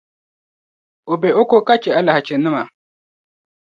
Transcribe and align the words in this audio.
O 1.11 1.13
be 1.21 1.29
o 1.39 1.41
ko 1.49 1.57
ka 1.67 1.75
chɛ 1.83 1.91
alahichinima. 1.99 2.61